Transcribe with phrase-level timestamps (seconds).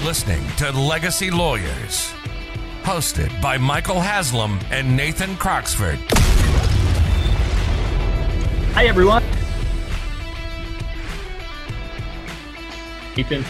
[0.00, 2.10] You're listening to Legacy Lawyers,
[2.84, 5.98] hosted by Michael Haslam and Nathan Croxford.
[8.72, 9.22] Hi, everyone.
[13.14, 13.44] Ethan,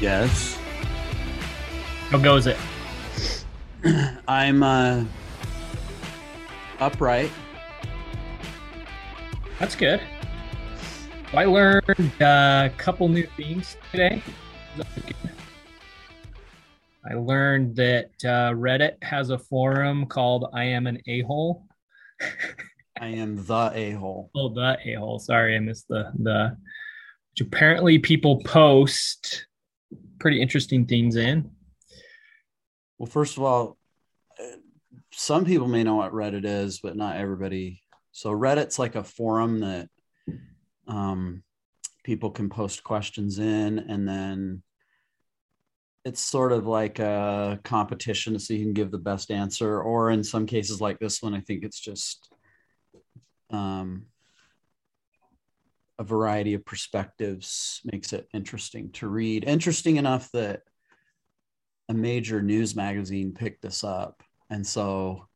[0.00, 0.56] Yes.
[2.10, 2.56] how goes it?
[4.28, 5.04] I'm uh
[6.78, 7.32] upright.
[9.58, 10.00] That's good.
[11.36, 14.22] I learned uh, a couple new things today.
[17.08, 21.66] I learned that uh, Reddit has a forum called I Am an A Hole.
[23.00, 24.30] I am the a-hole.
[24.34, 25.18] Oh, the A Hole.
[25.18, 26.56] Sorry, I missed the, the,
[27.32, 29.46] which apparently people post
[30.18, 31.50] pretty interesting things in.
[32.96, 33.76] Well, first of all,
[34.40, 34.56] uh,
[35.12, 37.82] some people may know what Reddit is, but not everybody.
[38.12, 39.90] So Reddit's like a forum that
[40.88, 41.42] um
[42.04, 44.62] people can post questions in and then
[46.04, 49.82] it's sort of like a competition so you can give the best answer.
[49.82, 52.32] Or in some cases like this one i think it's just
[53.50, 54.06] um,
[55.98, 59.44] a variety of perspectives makes it interesting to read.
[59.44, 60.62] Interesting enough that
[61.88, 64.22] a major news magazine picked this up.
[64.50, 65.26] And so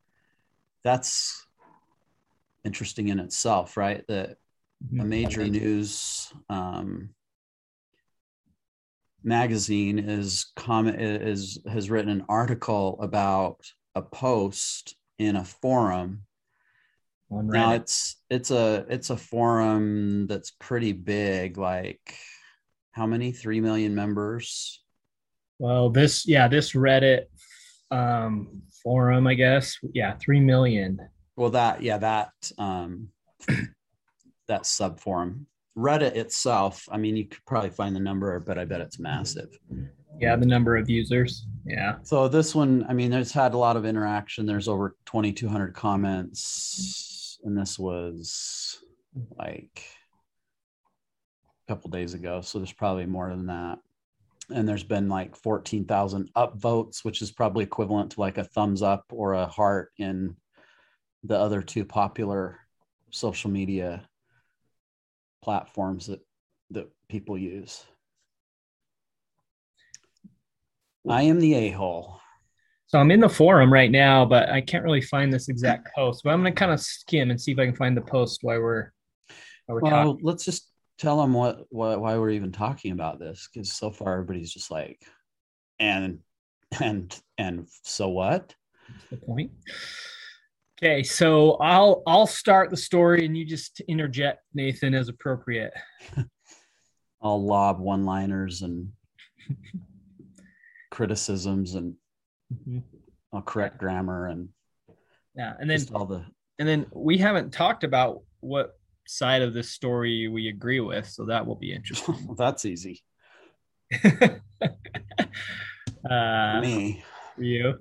[0.84, 1.46] that's
[2.64, 4.04] interesting in itself right?
[4.08, 4.36] That
[4.98, 7.10] a major news um,
[9.22, 13.60] magazine is comment is has written an article about
[13.94, 16.22] a post in a forum.
[17.30, 22.16] Now it's it's a it's a forum that's pretty big like
[22.92, 23.32] how many?
[23.32, 24.82] 3 million members?
[25.58, 27.26] Well, this, yeah, this Reddit
[27.90, 29.78] um, forum, I guess.
[29.94, 30.98] Yeah, 3 million.
[31.36, 33.08] well that yeah that um
[34.50, 35.46] that sub forum
[35.78, 39.48] reddit itself i mean you could probably find the number but i bet it's massive
[40.18, 41.46] Yeah, the number of users.
[41.64, 41.96] Yeah.
[42.02, 47.38] so this one i mean there's had a lot of interaction there's over 2200 comments
[47.44, 48.78] and this was
[49.38, 49.84] like
[51.64, 53.78] a couple days ago so there's probably more than that
[54.52, 59.04] and there's been like 14,000 upvotes which is probably equivalent to like a thumbs up
[59.12, 60.34] or a heart in
[61.22, 62.58] the other two popular
[63.10, 64.02] social media
[65.42, 66.20] platforms that
[66.70, 67.84] that people use
[71.08, 72.20] i am the a-hole
[72.86, 76.22] So I'm in the forum right now, but I can't really find this exact post.
[76.24, 78.40] But I'm going to kind of skim and see if I can find the post
[78.42, 78.90] while we're,
[79.66, 80.24] while we're well talking.
[80.24, 80.68] let's just
[80.98, 84.70] tell them what, what why we're even talking about this because so far everybody's just
[84.70, 85.00] like
[85.78, 86.18] and
[86.80, 88.54] and and so what
[88.88, 89.52] That's the point.
[90.82, 95.72] Okay, so I'll I'll start the story and you just interject, Nathan, as appropriate.
[97.22, 98.90] i'll lob one liners and
[100.90, 101.94] criticisms and
[102.66, 102.82] Mhm.
[103.34, 104.48] i'll correct grammar and
[105.36, 106.24] Yeah, and then just all the
[106.58, 111.26] and then we haven't talked about what side of this story we agree with, so
[111.26, 112.14] that will be interesting.
[112.26, 113.02] well, that's easy
[116.10, 117.04] uh, me
[117.36, 117.78] you.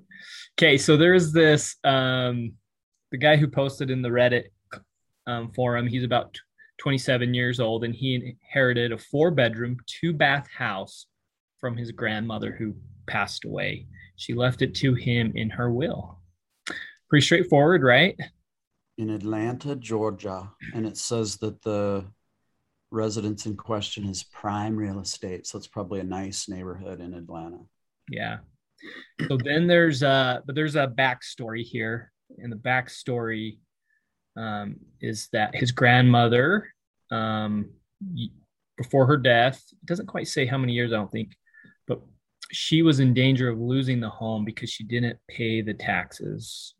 [0.58, 2.52] Okay, so there's this um
[3.10, 4.44] the guy who posted in the Reddit
[5.26, 5.86] um, forum.
[5.86, 6.38] He's about
[6.78, 11.06] 27 years old, and he inherited a four bedroom, two bath house
[11.58, 12.74] from his grandmother who
[13.06, 13.86] passed away.
[14.16, 16.18] She left it to him in her will.
[17.08, 18.16] Pretty straightforward, right?
[18.98, 22.04] in atlanta georgia and it says that the
[22.90, 27.60] residence in question is prime real estate so it's probably a nice neighborhood in atlanta
[28.10, 28.38] Yeah.
[29.28, 33.58] So then there's a but there's a backstory here, and the backstory
[34.36, 36.68] um, is that his grandmother,
[37.10, 37.70] um,
[38.76, 41.32] before her death, doesn't quite say how many years, I don't think,
[41.86, 42.00] but
[42.50, 46.74] she was in danger of losing the home because she didn't pay the taxes.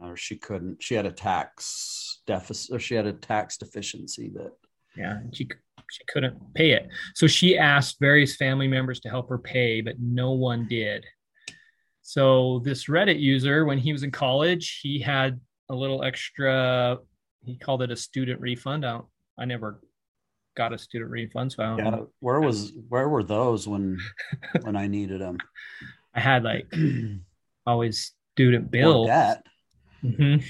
[0.00, 4.52] or she couldn't she had a tax deficit or she had a tax deficiency that
[4.96, 5.48] Yeah, she
[5.90, 6.88] she couldn't pay it.
[7.14, 11.04] So she asked various family members to help her pay, but no one did.
[12.08, 15.38] So this Reddit user, when he was in college, he had
[15.68, 16.96] a little extra.
[17.44, 18.86] He called it a student refund.
[18.86, 19.04] I, don't,
[19.38, 19.82] I never
[20.56, 22.08] got a student refund, so I don't yeah know.
[22.20, 23.98] where was where were those when
[24.62, 25.36] when i needed them
[26.14, 26.72] I had like
[27.66, 29.44] always student or bill debt
[30.02, 30.42] Mhm.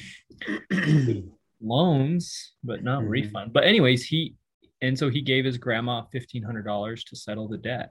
[1.61, 3.09] loans, but not Mhm.
[3.09, 3.53] refund.
[3.53, 4.37] But anyways, he
[4.81, 7.91] and so he gave his grandma fifteen hundred dollars to settle the debt,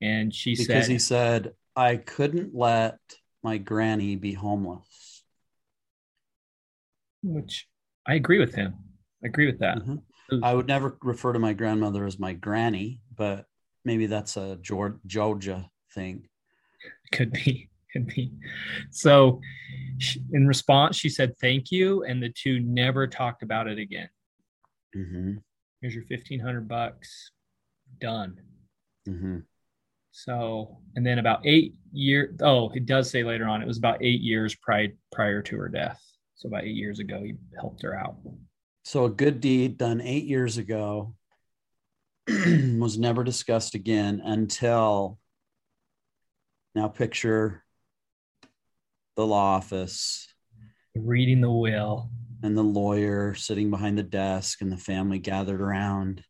[0.00, 2.98] and she because said, because he said i couldn't let
[3.42, 5.22] my granny be homeless
[7.22, 7.68] which
[8.04, 8.74] I agree with him.
[9.22, 9.78] I agree with that.
[9.78, 10.02] Mhm.
[10.42, 13.46] I would never refer to my grandmother as my granny, but
[13.84, 16.28] maybe that's a Geor- Georgia thing.
[17.12, 18.32] Could be, could be.
[18.90, 19.40] So,
[20.32, 24.08] in response, she said thank you, and the two never talked about it again.
[24.92, 25.34] hmm
[25.80, 27.30] Here's your fifteen hundred bucks.
[28.00, 28.40] Done.
[29.06, 29.38] hmm
[30.12, 32.36] So, and then about eight years.
[32.42, 33.62] Oh, it does say later on.
[33.62, 36.00] It was about eight years prior prior to her death.
[36.34, 38.16] So about eight years ago, he helped her out.
[38.84, 41.14] So a good deed done eight years ago
[42.28, 45.18] was never discussed again until
[46.74, 46.88] now.
[46.88, 47.64] Picture
[49.16, 50.28] the law office
[50.94, 52.10] Reading the will.
[52.42, 56.22] and the lawyer sitting behind the desk, and the family gathered around,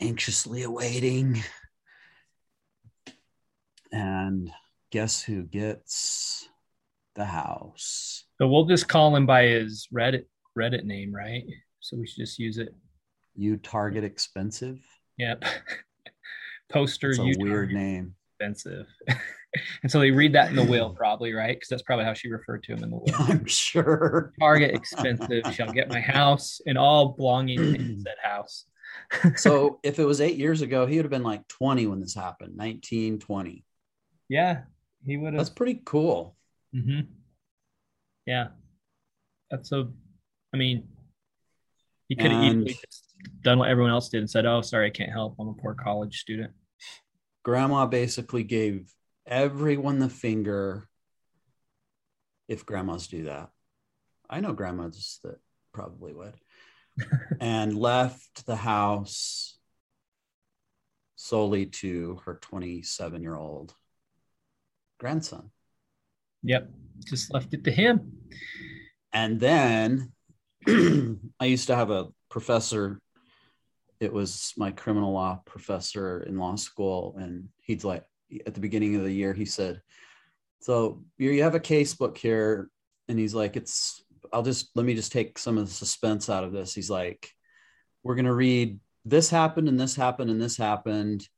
[0.00, 1.42] anxiously awaiting.
[3.94, 4.50] And
[4.90, 6.48] guess who gets
[7.14, 8.24] the house?
[8.38, 10.24] So we'll just call him by his Reddit
[10.58, 11.44] Reddit name, right?
[11.78, 12.74] So we should just use it.
[13.36, 14.80] You target expensive.
[15.18, 15.44] Yep.
[16.72, 18.16] Poster It's a you weird name.
[18.32, 18.86] expensive.
[19.84, 21.54] and so they read that in the will, probably, right?
[21.54, 23.04] Because that's probably how she referred to him in the will.
[23.16, 24.32] I'm sure.
[24.40, 28.64] Target expensive shall get my house and all belonging in that house.
[29.36, 32.16] so if it was eight years ago, he would have been like 20 when this
[32.16, 33.64] happened, 19, 20.
[34.28, 34.62] Yeah,
[35.04, 35.38] he would have.
[35.40, 36.36] That's pretty cool.
[36.72, 37.00] hmm
[38.26, 38.48] Yeah,
[39.50, 39.88] that's a.
[40.52, 40.88] I mean,
[42.08, 43.04] he could have And- easily just
[43.42, 45.36] done what everyone else did and said, "Oh, sorry, I can't help.
[45.38, 46.52] I'm a poor college student."
[47.42, 48.92] Grandma basically gave
[49.26, 50.88] everyone the finger
[52.48, 53.50] if grandmas do that.
[54.30, 55.38] I know grandmas that
[55.72, 56.34] probably would.
[57.40, 59.58] and left the house
[61.16, 63.74] solely to her 27 year old
[65.04, 65.50] grandson.
[66.44, 66.70] Yep,
[67.06, 68.10] just left it to him.
[69.12, 70.12] And then
[70.66, 72.98] I used to have a professor.
[74.00, 77.16] It was my criminal law professor in law school.
[77.18, 78.04] And he'd like,
[78.46, 79.82] at the beginning of the year, he said,
[80.60, 82.70] So you have a case book here.
[83.06, 84.02] And he's like, It's,
[84.32, 86.74] I'll just, let me just take some of the suspense out of this.
[86.74, 87.28] He's like,
[88.02, 91.28] We're going to read this happened and this happened and this happened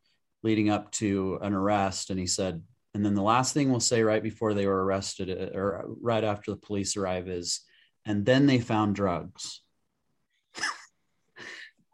[0.44, 2.10] leading up to an arrest.
[2.10, 2.62] And he said,
[2.96, 6.24] and then the last thing we'll say right before they were arrested uh, or right
[6.24, 7.60] after the police arrive is,
[8.06, 9.60] and then they found drugs.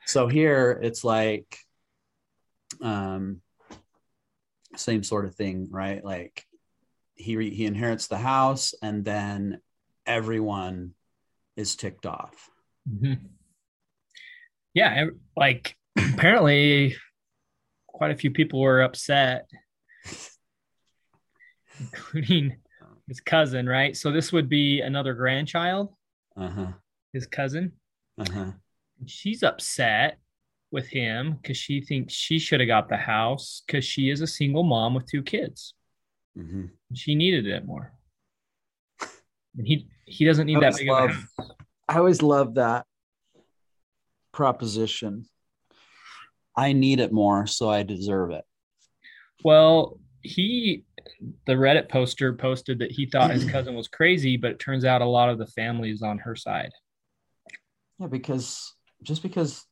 [0.07, 1.59] so here it's like,
[2.81, 3.41] um,
[4.77, 6.05] same sort of thing, right?
[6.05, 6.47] Like
[7.17, 9.61] he re- he inherits the house, and then
[10.07, 10.95] everyone
[11.57, 12.49] is ticked off.
[12.89, 13.19] Mhm.
[14.73, 15.07] Yeah,
[15.37, 16.95] like apparently,
[17.89, 19.51] quite a few people were upset,
[21.93, 22.57] including
[23.09, 23.69] his cousin.
[23.69, 25.89] Right, so this would be another grandchild,
[26.37, 26.67] Uh huh.
[27.13, 27.73] his cousin.
[28.19, 28.53] Uh huh.
[29.07, 30.19] She's upset
[30.71, 34.27] with him because she thinks she should have got the house because she is a
[34.27, 35.75] single mom with two kids.
[36.39, 36.67] Mm-hmm.
[36.95, 37.93] She needed it more,
[39.57, 41.51] and he he doesn't need I that always big of a love- house.
[41.89, 42.87] I always love that
[44.33, 45.27] proposition.
[46.57, 48.45] I need it more, so I deserve it.
[49.45, 50.85] Well, he,
[51.47, 55.03] the Reddit poster posted that he thought his cousin was crazy, but it turns out
[55.03, 56.71] a lot of the family is on her side.
[57.99, 59.65] Yeah, because just because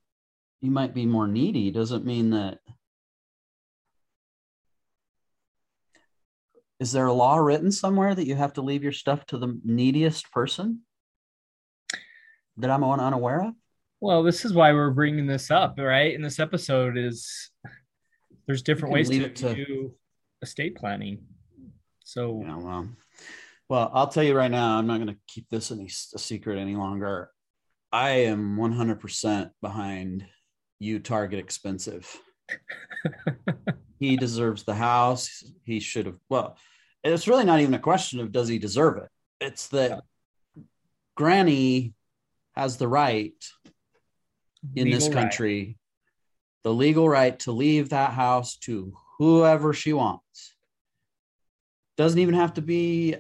[0.61, 2.59] you might be more needy doesn't mean that.
[6.79, 9.61] Is there a law written somewhere that you have to leave your stuff to the
[9.65, 10.81] neediest person
[12.57, 13.55] that I'm unaware of?
[14.01, 16.15] Well, this is why we're bringing this up, right?
[16.15, 17.51] In this episode, is
[18.47, 19.95] there's different ways to, to- do
[20.43, 21.19] estate planning.
[22.05, 22.89] So Yeah, well,
[23.69, 26.59] well, I'll tell you right now, I'm not going to keep this any a secret
[26.59, 27.31] any longer.
[27.93, 30.27] I am 100% behind
[30.79, 30.99] you.
[30.99, 32.21] Target expensive.
[34.01, 35.45] he deserves the house.
[35.65, 36.17] He should have.
[36.29, 36.57] Well,
[37.05, 39.09] it's really not even a question of does he deserve it.
[39.41, 40.03] It's that
[41.17, 41.95] Granny
[42.57, 43.33] has the right
[44.75, 45.23] in this legal right.
[45.23, 45.79] country,
[46.65, 50.55] the legal right to leave that house to whoever she wants.
[51.99, 53.17] Doesn't even have to be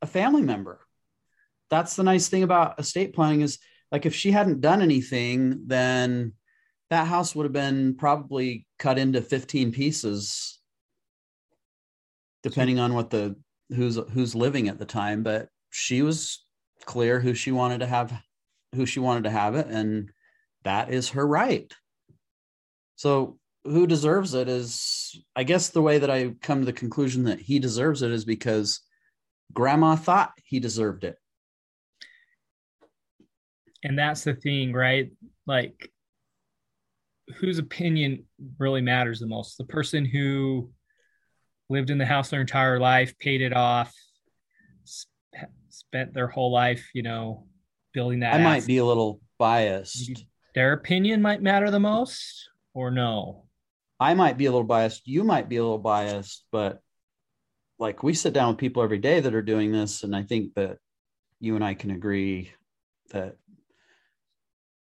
[0.00, 0.80] a family member.
[1.68, 3.58] That's the nice thing about estate planning is
[3.92, 6.32] like if she hadn't done anything, then
[6.88, 10.58] that house would have been probably cut into 15 pieces
[12.42, 13.36] depending on what the
[13.68, 16.44] who's who's living at the time but she was
[16.84, 18.12] clear who she wanted to have
[18.74, 20.10] who she wanted to have it and
[20.64, 21.72] that is her right
[22.96, 27.24] so who deserves it is i guess the way that i come to the conclusion
[27.24, 28.80] that he deserves it is because
[29.52, 31.16] grandma thought he deserved it
[33.82, 35.10] and that's the thing, right?
[35.46, 35.90] Like,
[37.36, 38.24] whose opinion
[38.58, 39.58] really matters the most?
[39.58, 40.70] The person who
[41.68, 43.92] lived in the house their entire life, paid it off,
[44.84, 47.46] sp- spent their whole life, you know,
[47.92, 48.34] building that.
[48.34, 50.24] I might be a little biased.
[50.54, 53.41] Their opinion might matter the most, or no?
[54.02, 55.06] I might be a little biased.
[55.06, 56.80] You might be a little biased, but
[57.78, 60.54] like we sit down with people every day that are doing this, and I think
[60.54, 60.78] that
[61.40, 62.50] you and I can agree
[63.10, 63.36] that.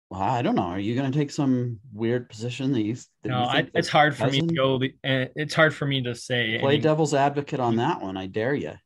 [0.10, 0.64] Well, I don't know.
[0.64, 2.96] Are you going to take some weird position that you?
[3.24, 4.76] That No, you I, it's hard for me to go.
[4.76, 6.60] uh, It's hard for me to say.
[6.60, 8.18] Play devil's advocate on that one.
[8.18, 8.70] I dare you.
[8.70, 8.80] I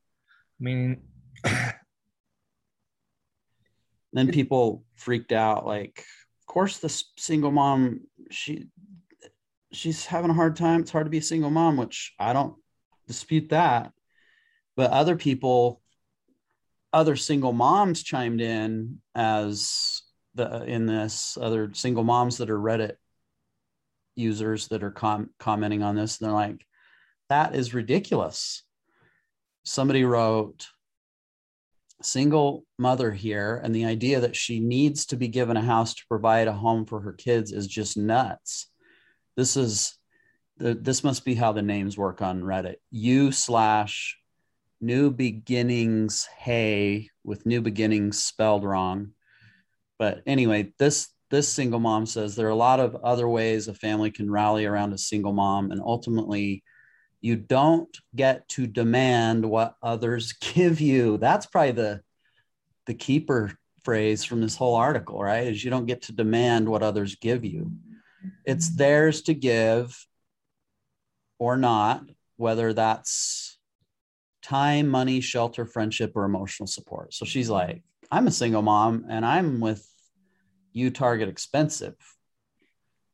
[0.60, 1.02] mean,
[4.14, 6.04] then people freaked out like
[6.42, 8.68] of course the single mom she
[9.72, 10.82] she's having a hard time.
[10.82, 12.56] It's hard to be a single mom which i don't
[13.08, 13.92] dispute that.
[14.76, 15.82] But other people
[16.94, 20.02] other single moms chimed in as
[20.36, 22.94] the in this other single moms that are reddit
[24.16, 26.66] users that are com- commenting on this and they're like
[27.30, 28.64] that is ridiculous.
[29.64, 30.68] Somebody wrote
[32.02, 36.06] single mother here and the idea that she needs to be given a house to
[36.08, 38.70] provide a home for her kids is just nuts
[39.38, 39.98] this is
[40.58, 42.78] the, this must be how the names work on reddit.
[42.92, 44.18] U slash
[44.82, 49.12] new beginnings hey with new beginnings spelled wrong.
[49.98, 53.74] But anyway this this single mom says there are a lot of other ways a
[53.74, 56.64] family can rally around a single mom and ultimately
[57.22, 61.18] you don't get to demand what others give you.
[61.18, 62.02] That's probably the
[62.88, 63.52] the keeper
[63.84, 65.48] phrase from this whole article right?
[65.48, 67.72] Is you don't get to demand what others give you
[68.48, 70.08] it's theirs to give
[71.38, 72.04] or not
[72.38, 73.60] whether that's
[74.42, 77.14] time money shelter friendship or emotional support.
[77.14, 79.86] So she's like i'm a single mom and i'm with
[80.72, 81.96] you target expensive.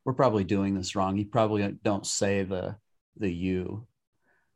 [0.06, 1.18] We're probably doing this wrong.
[1.18, 2.76] You probably don't say the
[3.18, 3.88] the you.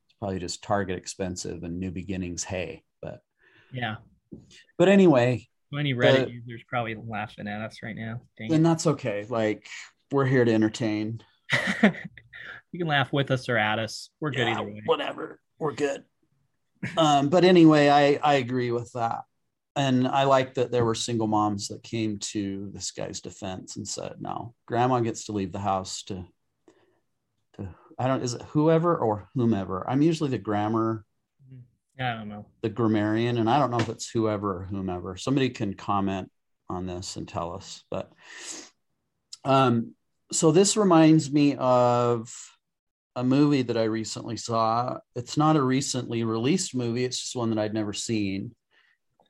[0.06, 3.22] It's probably just target expensive and new beginnings hey but
[3.74, 3.96] yeah.
[4.78, 8.22] but anyway Many Reddit The- users probably laughing at us right now.
[8.38, 9.26] Dang then that's okay.
[9.28, 9.68] Like
[10.12, 11.22] we're here to entertain
[11.84, 14.10] you can laugh with us or at us.
[14.20, 14.82] We're good Yeah, either way.
[14.86, 16.04] whatever we're good
[16.98, 19.22] um but anyway i i agree with that
[19.76, 23.88] and i like that there were single moms that came to this guy's defense and
[23.88, 26.24] said no grandma gets to leave the house to
[27.56, 31.04] to i don't is it whoever or whomever i'm usually the grammar
[32.00, 32.46] I don't know.
[32.62, 35.18] the grammarian, and I don't know if it's whoever or whomever.
[35.18, 36.30] Somebody can comment
[36.70, 37.84] on this and tell us.
[37.90, 38.12] But
[39.44, 39.96] um,
[40.32, 42.34] so this reminds me of
[43.16, 45.00] a movie that I recently saw.
[45.16, 48.54] It's not a recently released movie, it's just one that I'd never seen.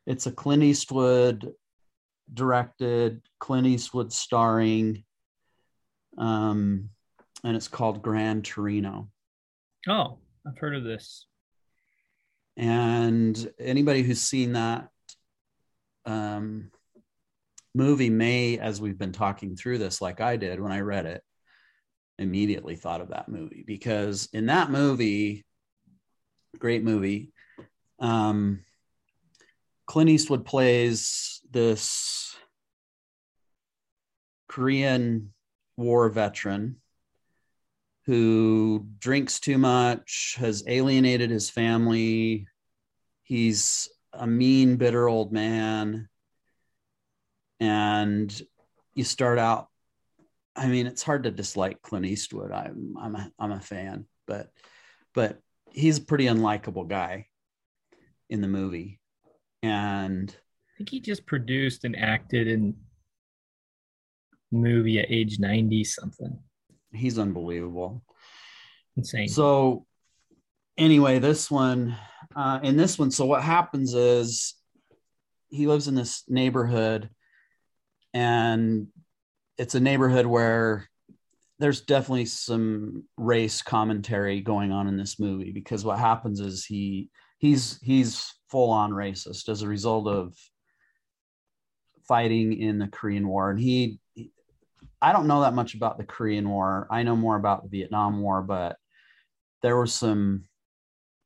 [0.05, 1.53] It's a Clint Eastwood
[2.33, 5.03] directed, Clint Eastwood starring,
[6.17, 6.89] um,
[7.43, 9.09] and it's called Gran Torino.
[9.87, 11.25] Oh, I've heard of this.
[12.57, 14.89] and anybody who's seen that
[16.05, 16.71] um,
[17.77, 21.23] movie may as we've been talking through this like i did when i read it
[22.19, 25.45] immediately thought of that movie because in that movie
[26.57, 27.31] great movie
[27.99, 28.63] um,
[29.85, 32.35] clint eastwood plays this
[34.47, 35.31] korean
[35.77, 36.77] war veteran
[38.07, 42.47] who drinks too much, has alienated his family.
[43.23, 46.07] He's a mean, bitter old man.
[47.59, 48.41] And
[48.93, 49.67] you start out,
[50.55, 52.51] I mean, it's hard to dislike Clint Eastwood.
[52.51, 54.49] I'm I'm a I'm a fan, but
[55.13, 55.39] but
[55.71, 57.27] he's a pretty unlikable guy
[58.29, 58.99] in the movie.
[59.63, 62.75] And I think he just produced and acted in
[64.51, 66.39] movie at age 90 something.
[66.93, 68.03] he's unbelievable.
[68.95, 69.27] Insane.
[69.27, 69.85] So
[70.77, 71.95] anyway, this one,
[72.35, 74.55] uh, in this one, so what happens is
[75.49, 77.09] he lives in this neighborhood,
[78.13, 78.87] and
[79.57, 80.87] it's a neighborhood where
[81.59, 87.09] there's definitely some race commentary going on in this movie because what happens is he
[87.39, 90.35] he's he's full on racist as a result of
[92.07, 93.99] fighting in the Korean War, and he
[95.01, 96.87] I don't know that much about the Korean War.
[96.89, 98.77] I know more about the Vietnam War, but
[99.61, 100.45] there was some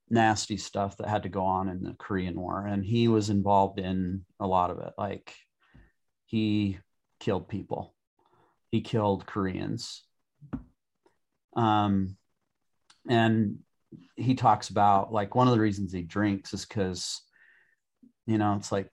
[0.09, 3.79] nasty stuff that had to go on in the Korean War, and he was involved
[3.79, 4.93] in a lot of it.
[4.97, 5.33] Like
[6.31, 6.79] he
[7.19, 7.93] killed people,
[8.71, 10.03] he killed Koreans.
[11.57, 12.15] Um,
[13.09, 13.59] and
[14.15, 17.21] he talks about like one of the reasons he drinks is because,
[18.25, 18.89] you know, it's like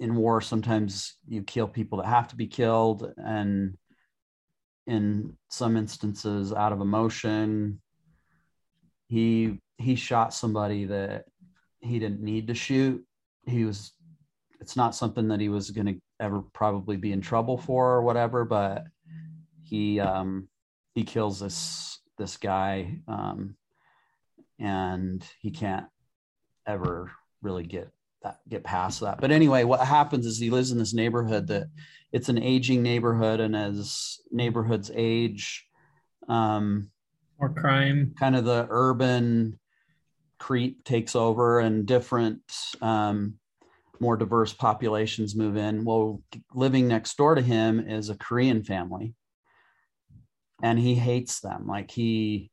[0.00, 3.76] in war sometimes you kill people that have to be killed and
[4.88, 7.80] in some instances out of emotion.
[9.06, 11.26] He he shot somebody that
[11.78, 13.04] he didn't need to shoot.
[13.46, 13.92] He was
[14.60, 18.02] it's not something that he was going to ever probably be in trouble for or
[18.02, 18.84] whatever, but
[19.62, 20.48] he um
[20.94, 23.56] he kills this this guy um
[24.58, 25.86] and he can't
[26.66, 27.10] ever
[27.42, 27.90] really get
[28.22, 29.20] that get past that.
[29.20, 31.68] But anyway, what happens is he lives in this neighborhood that
[32.12, 35.66] it's an aging neighborhood, and as neighborhoods age,
[36.28, 36.90] um,
[37.38, 39.58] more crime, kind of the urban
[40.38, 42.42] creep takes over, and different,
[42.82, 43.34] um,
[44.00, 45.84] more diverse populations move in.
[45.84, 46.22] Well,
[46.54, 49.14] living next door to him is a Korean family,
[50.62, 51.66] and he hates them.
[51.66, 52.50] Like he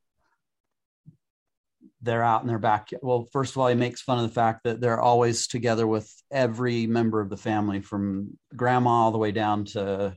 [2.00, 3.00] they're out in their backyard.
[3.02, 6.08] Well, first of all, he makes fun of the fact that they're always together with
[6.30, 10.16] every member of the family, from grandma all the way down to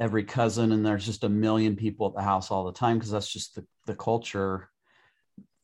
[0.00, 3.10] every cousin, and there's just a million people at the house all the time because
[3.10, 4.68] that's just the the culture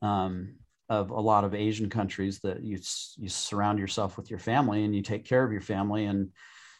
[0.02, 0.56] um,
[0.88, 2.78] of a lot of Asian countries that you
[3.16, 6.30] you surround yourself with your family and you take care of your family, and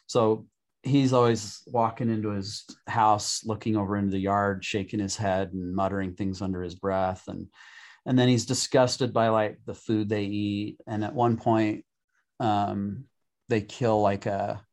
[0.07, 0.47] so
[0.83, 5.75] he's always walking into his house, looking over into the yard, shaking his head and
[5.75, 7.47] muttering things under his breath, and
[8.05, 10.77] and then he's disgusted by like the food they eat.
[10.87, 11.85] And at one point
[12.39, 13.05] um
[13.49, 14.63] they kill like a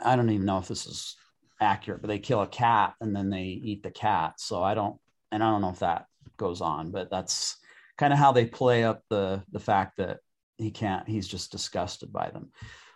[0.00, 1.16] i don't even know if this is
[1.60, 4.40] accurate but they kill a cat and then they eat the cat.
[4.40, 4.96] So i don't
[5.30, 6.06] and i don't know if that
[6.36, 7.56] goes on but that's
[7.98, 10.20] kind of how they play up the the fact that
[10.56, 12.50] he can't he's just disgusted by them.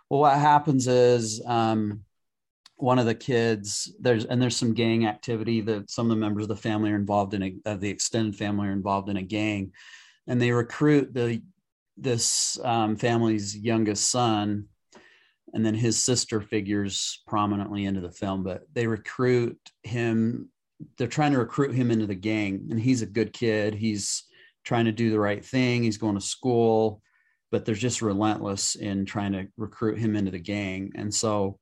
[0.09, 2.03] Well what happens is um
[2.77, 6.43] one of the kids there's and there's some gang activity that some of the members
[6.43, 9.21] of the family are involved in a, uh, the extended family are involved in a
[9.21, 9.71] gang
[10.27, 11.41] and they recruit the
[11.95, 14.65] this um, family's youngest son
[15.53, 20.49] and then his sister figures prominently into the film but they recruit him
[20.97, 24.23] they're trying to recruit him into the gang and he's a good kid he's
[24.63, 27.01] trying to do the right thing he's going to school
[27.53, 30.91] but they're just relentless in trying to recruit him into the gang.
[30.95, 31.59] And so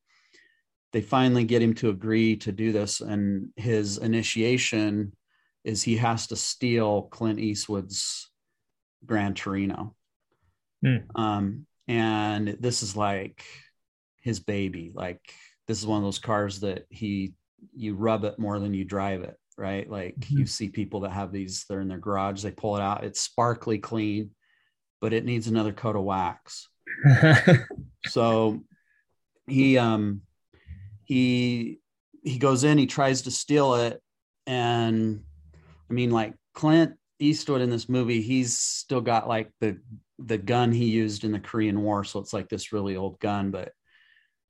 [0.94, 5.12] they finally get him to agree to do this and his initiation
[5.66, 8.32] is he has to steal clint eastwood's
[9.06, 9.94] gran torino.
[10.82, 10.98] Hmm.
[11.14, 13.44] um, and this is like
[14.22, 14.94] his baby.
[14.96, 15.20] Like
[15.68, 17.34] this is one of those cars that he
[17.76, 20.40] you rub it more than you drive it right like Mhm.
[20.40, 23.20] you see people that have these they're in their garage they pull it out it's
[23.20, 24.32] sparkly clean
[25.02, 26.70] but it needs another coat of wax
[28.08, 28.64] so
[29.48, 30.22] he um
[31.04, 31.80] he
[32.24, 34.02] he goes in he tries to steal it
[34.48, 35.22] and
[35.90, 39.78] i mean like clint eastwood in this movie he's still got like the
[40.20, 43.52] the gun he used in the korean war so it's like this really old gun
[43.52, 43.72] but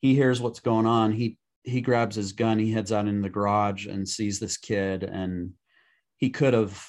[0.01, 3.29] he hears what's going on he he grabs his gun he heads out in the
[3.29, 5.51] garage and sees this kid and
[6.17, 6.85] he could have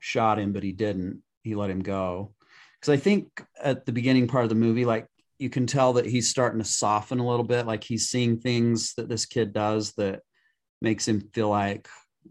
[0.00, 1.22] shot him but he didn't.
[1.42, 2.34] He let him go.
[2.80, 3.28] Because i think
[3.62, 5.06] at the beginning part of the movie like
[5.38, 7.66] you can tell that he's starting to soften a little bit.
[7.66, 10.20] Like he's seeing things that this kid does that
[10.80, 11.88] makes him feel like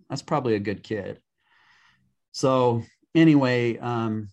[0.09, 1.19] that's probably a good kid.
[2.31, 4.29] So anyway um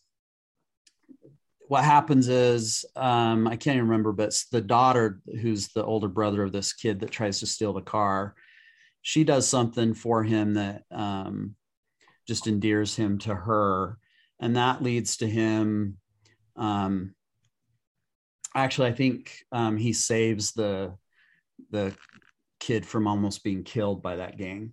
[1.68, 6.42] what happens is um i can't even remember but the daughter who's the older brother
[6.42, 8.34] of this kid that tries to steal the car
[9.02, 11.54] she does something for him that um
[12.26, 13.98] just endears him to her
[14.40, 15.96] and that leads to him
[16.56, 17.14] um
[18.54, 20.92] actually i think um, he saves the
[21.70, 21.94] the
[22.60, 24.72] kid from almost being killed by that gang.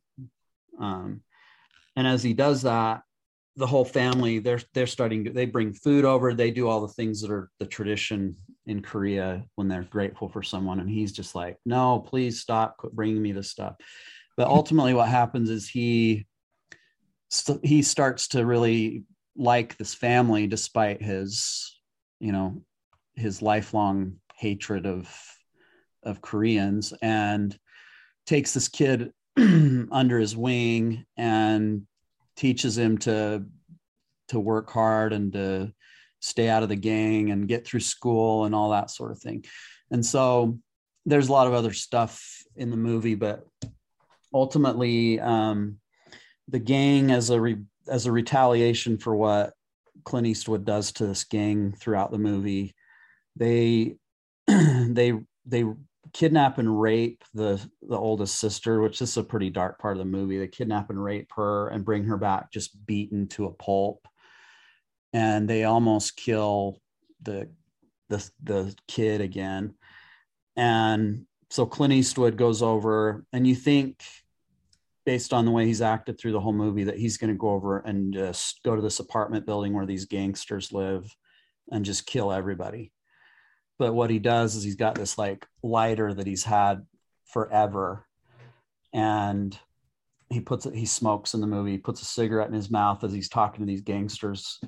[0.80, 1.22] Um,
[1.96, 3.04] and as he does that
[3.58, 6.34] the whole family they're they're starting to, they bring food over.
[6.34, 8.36] They do all the things that are the tradition
[8.68, 10.80] in korea when they're grateful for someone.
[10.80, 13.76] And he's just like no please stop quit bringing me this stuff.
[14.38, 14.54] But mm-hmm.
[14.54, 16.26] ultimately what happens is he
[17.30, 19.04] st- he starts to really
[19.38, 21.80] like this family despite his
[22.20, 22.62] you know
[23.16, 25.14] his lifelong hatred of
[26.04, 27.58] of Koreans and
[28.26, 29.12] takes this kid
[29.92, 31.86] under his wing and
[32.36, 33.46] teaches him to
[34.30, 35.72] to work hard and to
[36.20, 39.46] stay out of the gang and get through school and all that sort of thing.
[39.92, 40.58] And so
[41.06, 43.46] there's a lot of other stuff in the movie, but
[44.34, 45.78] ultimately um,
[46.48, 49.54] the gang as a re- as a retaliation for what
[50.04, 52.76] Clint Eastwood does to this gang throughout the movie
[53.36, 53.96] they
[54.48, 55.14] they
[55.46, 55.66] they
[56.16, 60.00] kidnap and rape the the oldest sister which this is a pretty dark part of
[60.00, 60.38] the movie.
[60.38, 64.08] They kidnap and rape her and bring her back just beaten to a pulp.
[65.12, 66.80] And they almost kill
[67.22, 67.50] the
[68.08, 69.74] the the kid again.
[70.56, 74.02] And so Clint Eastwood goes over and you think
[75.06, 77.50] based on the way he's acted through the whole movie that he's going to go
[77.50, 81.14] over and just go to this apartment building where these gangsters live
[81.74, 82.94] and just kill everybody.
[83.78, 86.86] But what he does is he's got this like lighter that he's had
[87.26, 88.06] forever.
[88.94, 89.58] And
[90.30, 93.04] he puts it, he smokes in the movie, he puts a cigarette in his mouth
[93.04, 94.60] as he's talking to these gangsters.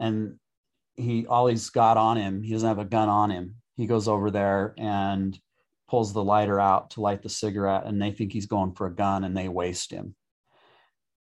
[0.00, 0.36] And
[0.96, 3.56] he all he's got on him, he doesn't have a gun on him.
[3.76, 5.38] He goes over there and
[5.88, 8.94] pulls the lighter out to light the cigarette and they think he's going for a
[8.94, 10.14] gun and they waste him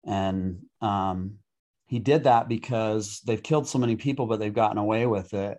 [0.07, 1.39] and um,
[1.87, 5.59] he did that because they've killed so many people but they've gotten away with it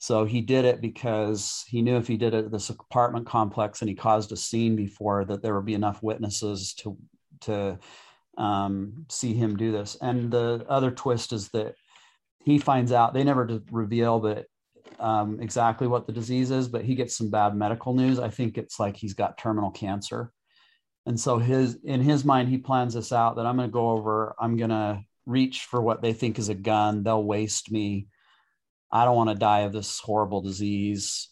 [0.00, 3.80] so he did it because he knew if he did it at this apartment complex
[3.80, 6.96] and he caused a scene before that there would be enough witnesses to
[7.40, 7.78] to
[8.36, 11.74] um, see him do this and the other twist is that
[12.44, 14.18] he finds out they never reveal
[14.98, 18.18] um, exactly what the disease is, but he gets some bad medical news.
[18.18, 20.32] I think it's like he's got terminal cancer.
[21.06, 23.90] And so his in his mind, he plans this out that I'm going to go
[23.90, 27.02] over, I'm going to reach for what they think is a gun.
[27.02, 28.08] They'll waste me.
[28.92, 31.28] I don't want to die of this horrible disease.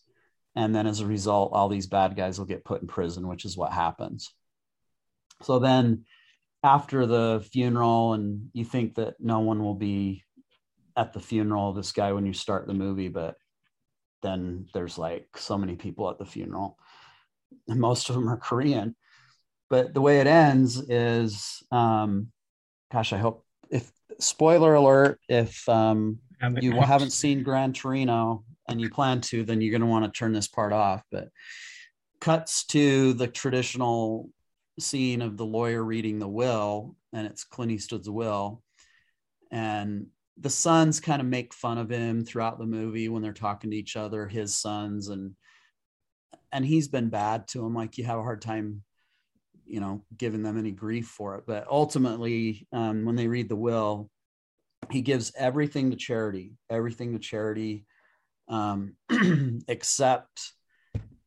[0.55, 3.45] And then as a result, all these bad guys will get put in prison, which
[3.45, 4.33] is what happens.
[5.43, 6.05] So then
[6.63, 10.25] after the funeral, and you think that no one will be
[10.97, 13.37] at the funeral of this guy when you start the movie, but
[14.23, 16.77] then there's like so many people at the funeral
[17.69, 18.95] and most of them are korean
[19.71, 22.29] but the way it ends is um
[22.93, 28.81] gosh i hope if spoiler alert if um haven't you haven't seen gran torino and
[28.81, 31.29] you plan to then you're going to want to turn this part off but
[32.21, 34.31] cuts to the traditional
[34.79, 38.63] scene of the lawyer reading the will and it's clint eastwood's will
[39.51, 40.07] and
[40.41, 43.77] the sons kind of make fun of him throughout the movie when they're talking to
[43.77, 45.35] each other his sons and
[46.53, 48.83] and he's been bad to him like you have a hard time
[49.67, 53.57] you know giving them any grief for it but ultimately um, when they read the
[53.57, 54.11] will
[54.91, 57.85] he gives everything to charity everything to charity
[58.49, 58.95] um,
[59.69, 60.53] except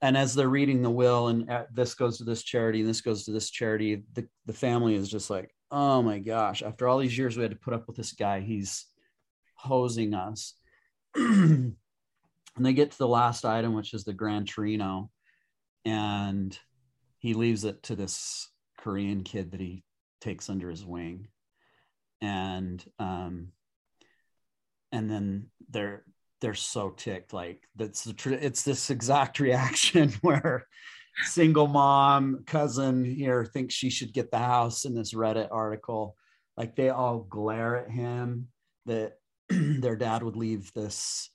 [0.02, 3.02] and as they're reading the will and uh, this goes to this charity and this
[3.02, 6.98] goes to this charity the, the family is just like oh my gosh after all
[6.98, 8.88] these years we had to put up with this guy he's
[9.62, 10.56] hosing us.
[11.16, 11.76] and
[12.60, 15.10] they get to the last item, which is the Grand Torino,
[15.86, 16.58] and
[17.20, 19.84] he leaves it to this Korean kid that he
[20.20, 21.28] takes under his wing,
[22.22, 23.50] and um,
[24.92, 26.04] and then they're
[26.42, 30.68] they're so ticked like that's the it's this exact reaction where
[31.24, 36.16] single mom cousin here thinks she should get the house in this reddit article
[36.58, 38.48] like they all glare at him
[38.86, 39.14] that
[39.50, 41.30] their dad would leave this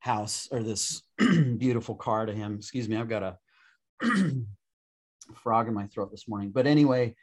[0.00, 1.02] house or this
[1.58, 2.56] beautiful car to him.
[2.56, 3.38] Excuse me, I've got a
[5.34, 6.50] frog in my throat this morning.
[6.50, 7.14] But anyway,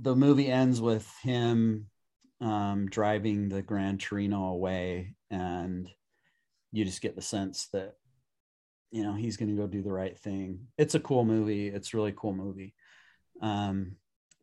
[0.00, 1.86] the movie ends with him
[2.40, 5.88] um, driving the Grand Torino away, and
[6.72, 7.94] you just get the sense that
[8.90, 10.66] you know he's going to go do the right thing.
[10.78, 11.68] It's a cool movie.
[11.68, 12.74] It's really cool movie,
[13.40, 13.96] um,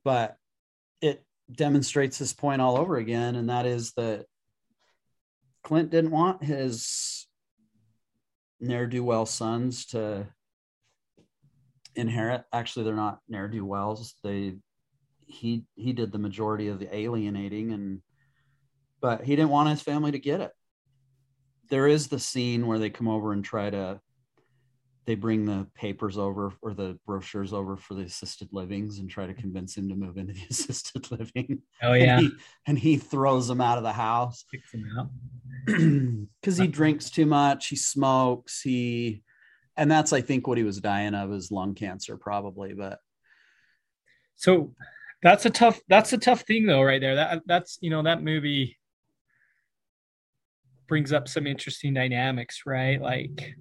[0.04, 0.38] but
[1.02, 4.26] it demonstrates this point all over again, and that is that
[5.64, 7.28] Clint didn't want his
[8.60, 10.28] ne'er do well sons to
[11.96, 12.44] inherit.
[12.52, 14.16] Actually, they're not ne'er do wells.
[14.24, 14.56] They
[15.28, 18.02] he he did the majority of the alienating, and
[19.02, 20.52] but he didn't want his family to get it.
[21.70, 24.00] There is the scene where they come over and try to
[25.06, 29.28] they bring the papers over or the brochures over for the assisted livings and try
[29.28, 31.62] to convince him to move into the assisted living.
[31.82, 32.32] Oh yeah, and he,
[32.68, 34.46] and he throws them out of the house.
[34.50, 35.10] Kicks them out
[36.42, 39.24] because he drinks too much, he smokes, he,
[39.76, 42.74] and that's I think what he was dying of is lung cancer probably.
[42.74, 43.00] But
[44.36, 44.74] so
[45.24, 47.16] that's a tough that's a tough thing though, right there.
[47.16, 48.78] That that's you know that movie
[50.88, 53.02] brings up some interesting dynamics, right?
[53.02, 53.56] Like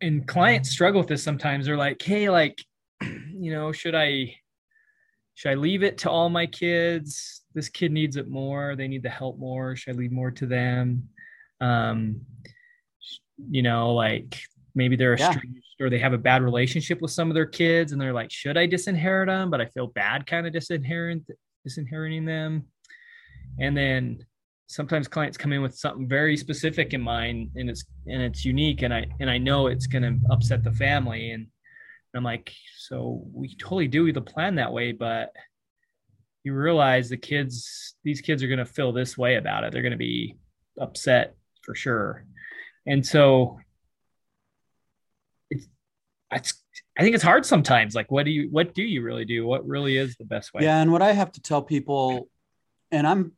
[0.00, 1.66] and clients struggle with this sometimes.
[1.66, 2.62] They're like, hey, like,
[3.02, 4.34] you know, should I
[5.34, 7.42] should I leave it to all my kids?
[7.54, 8.76] This kid needs it more.
[8.76, 9.76] They need the help more.
[9.76, 11.08] Should I leave more to them?
[11.60, 12.20] Um,
[13.50, 14.40] you know, like
[14.74, 15.34] maybe they're a yeah.
[15.80, 18.56] Or they have a bad relationship with some of their kids and they're like, should
[18.56, 19.50] I disinherit them?
[19.50, 21.24] But I feel bad kind of disinherit
[21.64, 22.64] disinheriting them.
[23.58, 24.24] And then
[24.68, 28.82] sometimes clients come in with something very specific in mind and it's and it's unique
[28.82, 31.46] and i and i know it's going to upset the family and
[32.14, 35.32] i'm like so we totally do the plan that way but
[36.44, 39.82] you realize the kids these kids are going to feel this way about it they're
[39.82, 40.36] going to be
[40.78, 42.26] upset for sure
[42.86, 43.58] and so
[45.50, 45.68] it's
[46.32, 46.62] it's
[46.98, 47.94] I think it's hard sometimes.
[47.94, 49.46] Like, what do you what do you really do?
[49.46, 50.62] What really is the best way?
[50.64, 52.28] Yeah, and what I have to tell people,
[52.90, 53.32] and I'm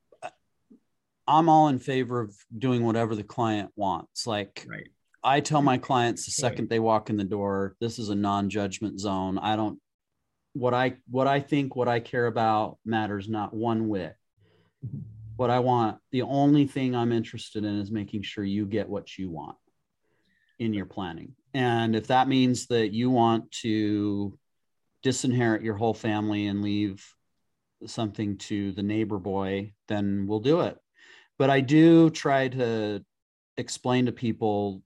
[1.26, 4.26] I'm all in favor of doing whatever the client wants.
[4.26, 4.88] Like right.
[5.22, 8.98] I tell my clients the second they walk in the door, this is a non-judgment
[8.98, 9.38] zone.
[9.38, 9.78] I don't
[10.54, 14.16] what I what I think, what I care about matters not one whit.
[14.84, 15.00] Mm-hmm.
[15.36, 19.16] What I want, the only thing I'm interested in is making sure you get what
[19.16, 19.56] you want
[20.60, 21.34] in your planning.
[21.54, 24.38] And if that means that you want to
[25.02, 27.04] disinherit your whole family and leave
[27.86, 30.78] something to the neighbor boy, then we'll do it.
[31.38, 33.02] But I do try to
[33.56, 34.82] explain to people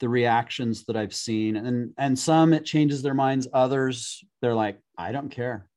[0.00, 4.78] the reactions that I've seen and and some it changes their minds others they're like
[4.96, 5.68] I don't care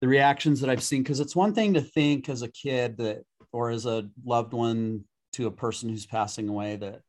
[0.00, 3.22] the reactions that I've seen because it's one thing to think as a kid that
[3.52, 7.02] or as a loved one to a person who's passing away that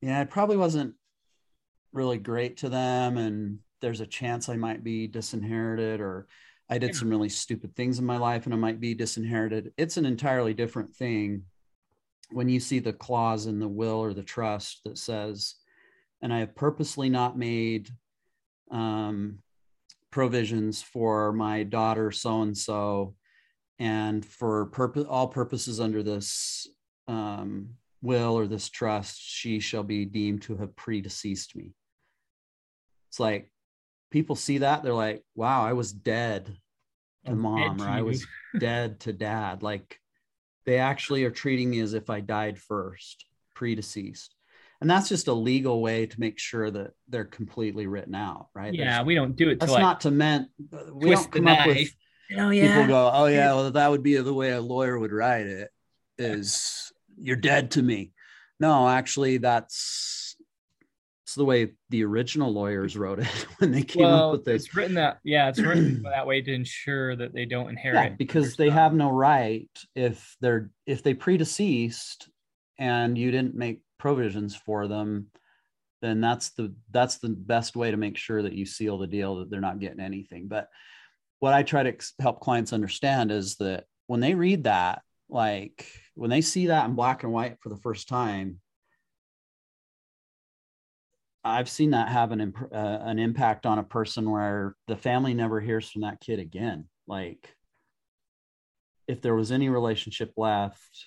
[0.00, 0.94] yeah it probably wasn't
[1.92, 6.26] really great to them and there's a chance I might be disinherited or
[6.68, 9.72] I did some really stupid things in my life and I might be disinherited.
[9.76, 11.44] It's an entirely different thing
[12.30, 15.54] when you see the clause in the will or the trust that says,
[16.20, 17.88] and I have purposely not made
[18.72, 19.38] um,
[20.10, 23.14] provisions for my daughter so and so,
[23.78, 26.66] and for purpose all purposes under this
[27.06, 27.68] um,
[28.02, 31.72] will or this trust, she shall be deemed to have predeceased me.
[33.10, 33.50] It's like
[34.10, 36.56] people see that they're like, "Wow, I was dead
[37.24, 38.26] to mom, or I was
[38.58, 39.98] dead to dad." Like
[40.64, 44.34] they actually are treating me as if I died first, predeceased.
[44.80, 48.74] And that's just a legal way to make sure that they're completely written out, right?
[48.74, 49.60] Yeah, There's, we don't do it.
[49.60, 50.48] That's like not to meant.
[50.92, 51.88] We don't come up with.
[52.32, 52.74] Oh, oh, yeah.
[52.74, 55.70] People go, oh yeah, well that would be the way a lawyer would write it.
[56.18, 58.12] Is you're dead to me.
[58.58, 60.36] No, actually, that's
[61.24, 63.26] it's the way the original lawyers wrote it
[63.58, 64.66] when they came well, up with this.
[64.66, 68.12] It's written that yeah, it's written that way to ensure that they don't inherit.
[68.12, 72.28] Yeah, because they have no right if they're if they predeceased
[72.78, 75.26] and you didn't make provisions for them,
[76.00, 79.36] then that's the that's the best way to make sure that you seal the deal
[79.36, 80.46] that they're not getting anything.
[80.46, 80.68] But
[81.40, 86.30] what I try to help clients understand is that when they read that, like when
[86.30, 88.60] they see that in black and white for the first time,
[91.44, 95.32] I've seen that have an imp- uh, an impact on a person where the family
[95.32, 96.88] never hears from that kid again.
[97.06, 97.54] Like,
[99.06, 101.06] if there was any relationship left,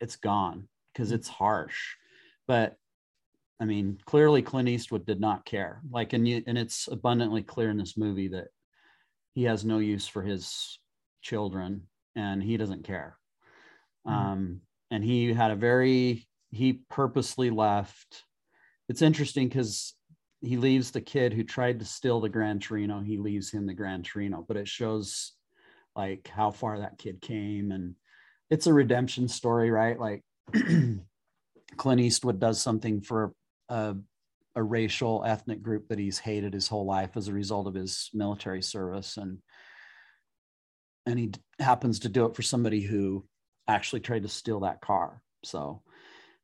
[0.00, 1.96] it's gone because it's harsh.
[2.46, 2.76] But
[3.60, 5.82] I mean, clearly Clint Eastwood did not care.
[5.90, 8.48] Like, and you, and it's abundantly clear in this movie that
[9.34, 10.80] he has no use for his
[11.20, 11.82] children
[12.16, 13.16] and he doesn't care.
[14.06, 14.18] Mm-hmm.
[14.18, 14.60] Um,
[14.90, 18.24] and he had a very he purposely left
[18.88, 19.94] it's interesting because
[20.42, 23.00] he leaves the kid who tried to steal the Gran Torino.
[23.00, 25.32] He leaves him the Gran Torino, but it shows
[25.94, 27.94] like how far that kid came, and
[28.50, 29.98] it's a redemption story, right?
[29.98, 30.24] Like
[31.76, 33.32] Clint Eastwood does something for
[33.68, 33.94] a,
[34.56, 38.10] a racial ethnic group that he's hated his whole life as a result of his
[38.12, 39.38] military service, and
[41.06, 43.24] and he happens to do it for somebody who
[43.68, 45.22] actually tried to steal that car.
[45.44, 45.82] So,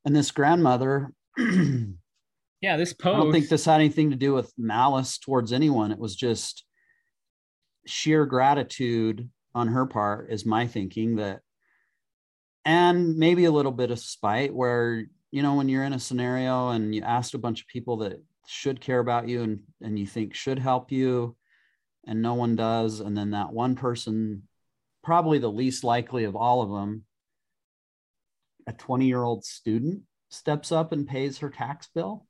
[0.05, 1.13] and this grandmother
[2.61, 3.17] yeah, this post.
[3.17, 5.93] I don't think this had anything to do with malice towards anyone.
[5.93, 6.65] It was just
[7.87, 11.41] sheer gratitude on her part, is my thinking that,
[12.65, 16.71] and maybe a little bit of spite where, you know, when you're in a scenario
[16.71, 20.07] and you asked a bunch of people that should care about you and, and you
[20.07, 21.37] think should help you,
[22.07, 23.01] and no one does.
[23.01, 24.43] And then that one person,
[25.05, 27.05] probably the least likely of all of them,
[28.69, 32.29] a 20 year old student steps up and pays her tax bill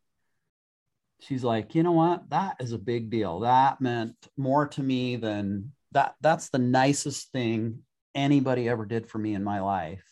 [1.20, 2.30] she's like, you know what?
[2.30, 3.40] That is a big deal.
[3.40, 6.14] That meant more to me than that.
[6.20, 7.80] That's the nicest thing
[8.14, 10.04] anybody ever did for me in my life.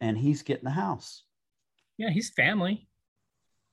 [0.00, 1.24] And he's getting the house.
[1.96, 2.88] Yeah, he's family,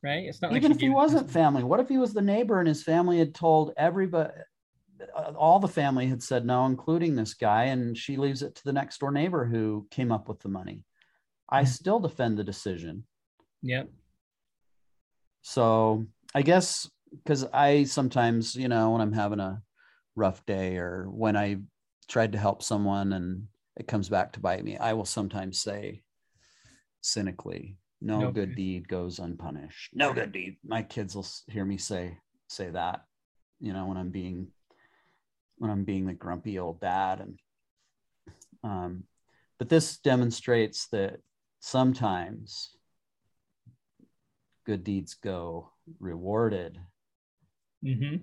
[0.01, 0.23] right?
[0.23, 1.63] It's not even like if he wasn't family.
[1.63, 4.31] What if he was the neighbor and his family had told everybody,
[5.37, 8.73] all the family had said no, including this guy, and she leaves it to the
[8.73, 10.85] next door neighbor who came up with the money.
[11.49, 11.67] I mm-hmm.
[11.67, 13.05] still defend the decision.
[13.61, 13.89] Yep.
[15.41, 19.61] So I guess because I sometimes, you know, when I'm having a
[20.15, 21.57] rough day or when I
[22.07, 26.01] tried to help someone and it comes back to bite me, I will sometimes say
[27.01, 29.91] cynically, no good deed goes unpunished.
[29.93, 30.57] No good deed.
[30.63, 33.05] My kids will hear me say say that,
[33.59, 34.47] you know, when I'm being
[35.57, 37.39] when I'm being the grumpy old dad and
[38.63, 39.03] um
[39.57, 41.19] but this demonstrates that
[41.65, 42.69] sometimes
[44.67, 46.77] good deeds go rewarded
[47.83, 48.17] mm-hmm.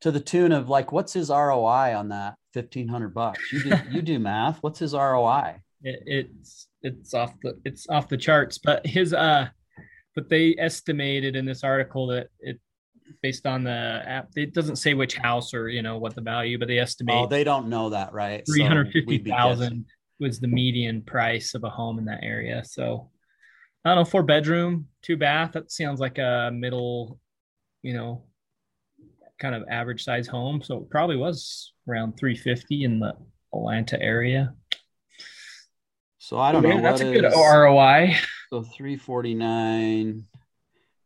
[0.00, 3.52] to the tune of like what's his roi on that 1500 bucks?
[3.52, 4.62] You do you do math.
[4.62, 9.48] What's his roi it, it's it's off the it's off the charts but his uh
[10.14, 12.58] but they estimated in this article that it
[13.20, 16.58] based on the app it doesn't say which house or you know what the value
[16.58, 18.44] but they oh, estimate oh they don't know that right?
[18.46, 19.84] 350000
[20.22, 22.62] was the median price of a home in that area.
[22.64, 23.10] So
[23.84, 25.52] I don't know, four bedroom, two bath.
[25.52, 27.18] That sounds like a middle,
[27.82, 28.24] you know,
[29.38, 30.62] kind of average size home.
[30.62, 33.14] So it probably was around three fifty in the
[33.52, 34.54] Atlanta area.
[36.18, 36.80] So I don't know.
[36.80, 38.14] That's a good is- ROI.
[38.50, 40.24] So 349,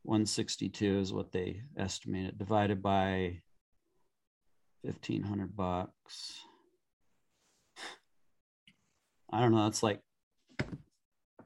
[0.03, 3.41] 162 is what they estimated divided by
[4.83, 6.41] 1500 bucks.
[9.33, 9.65] I don't know.
[9.65, 10.01] That's like,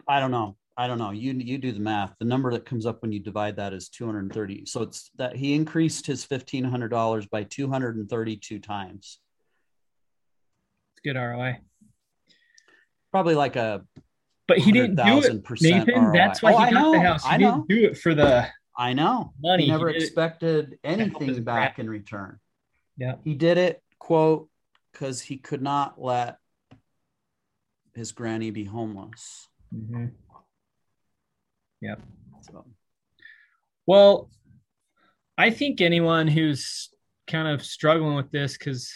[0.07, 0.57] I don't know.
[0.77, 1.11] I don't know.
[1.11, 2.15] You you do the math.
[2.19, 4.65] The number that comes up when you divide that is 230.
[4.67, 9.19] So it's that he increased his $1,500 by 232 times.
[10.93, 11.59] It's good ROI.
[13.11, 13.85] Probably like a
[14.49, 16.05] But he didn't do it, Nathan.
[16.05, 16.13] ROI.
[16.15, 17.25] That's why Oh, he got the house.
[17.25, 17.65] He I didn't know.
[17.69, 19.35] do it for the I know.
[19.43, 19.65] money.
[19.65, 22.39] He never it- expected anything back in return.
[22.97, 23.17] Yeah.
[23.25, 24.49] He did it, quote,
[24.93, 26.39] because he could not let
[28.01, 29.49] his granny be homeless.
[29.73, 30.13] Mhm.
[32.43, 32.65] So
[33.87, 34.31] Well,
[35.37, 36.89] I think anyone who's
[37.27, 38.91] kind of struggling with this, because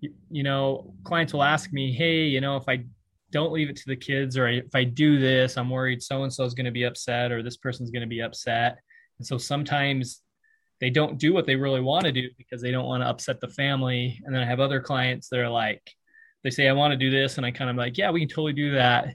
[0.00, 2.86] you, you know, clients will ask me, "Hey, you know, if I
[3.30, 6.32] don't leave it to the kids, or if I do this, I'm worried so and
[6.32, 8.78] so is going to be upset, or this person's going to be upset."
[9.18, 10.22] And so sometimes
[10.80, 13.40] they don't do what they really want to do because they don't want to upset
[13.40, 14.20] the family.
[14.24, 15.82] And then I have other clients that are like,
[16.42, 17.36] they say, I want to do this.
[17.36, 19.14] And I kind of like, yeah, we can totally do that.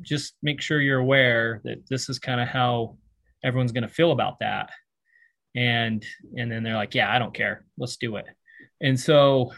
[0.00, 2.96] Just make sure you're aware that this is kind of how
[3.42, 4.70] everyone's going to feel about that.
[5.56, 6.04] And,
[6.36, 7.64] and then they're like, yeah, I don't care.
[7.78, 8.26] Let's do it.
[8.80, 9.52] And so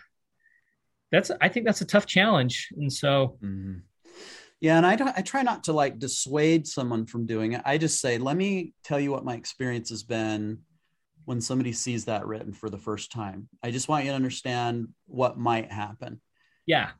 [1.10, 2.68] that's, I think that's a tough challenge.
[2.76, 3.82] And so, mhm.
[4.60, 7.62] yeah, and I don't I try not to like dissuade someone from doing it.
[7.64, 10.58] I just say, let me tell you what my experience has been
[11.24, 13.48] when somebody sees that written for the first time.
[13.62, 16.20] I just want you to understand what might happen.
[16.66, 16.90] Yeah,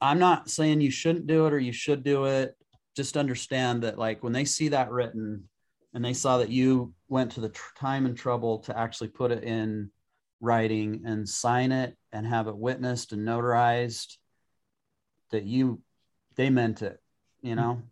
[0.00, 2.56] I'm not saying you shouldn't do it or you should do it.
[2.96, 5.48] Just understand that, like, when they see that written
[5.94, 9.30] and they saw that you went to the tr- time and trouble to actually put
[9.30, 9.90] it in
[10.40, 14.16] writing and sign it and have it witnessed and notarized,
[15.30, 15.80] that you,
[16.36, 17.00] they meant it,
[17.40, 17.82] you know,